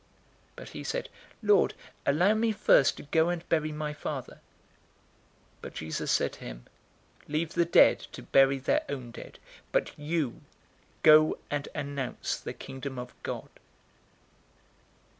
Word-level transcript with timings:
But 0.55 0.69
he 0.69 0.83
said, 0.83 1.09
"Lord, 1.43 1.75
allow 2.07 2.33
me 2.33 2.51
first 2.53 2.97
to 2.97 3.03
go 3.03 3.29
and 3.29 3.47
bury 3.49 3.71
my 3.71 3.93
father." 3.93 4.37
009:060 4.37 4.39
But 5.61 5.73
Jesus 5.75 6.11
said 6.11 6.33
to 6.33 6.39
him, 6.39 6.65
"Leave 7.27 7.53
the 7.53 7.65
dead 7.65 7.99
to 8.13 8.23
bury 8.23 8.57
their 8.57 8.83
own 8.89 9.11
dead, 9.11 9.37
but 9.71 9.91
you 9.99 10.41
go 11.03 11.37
and 11.51 11.67
announce 11.75 12.37
the 12.39 12.51
Kingdom 12.51 12.97
of 12.97 13.13
God." 13.21 13.49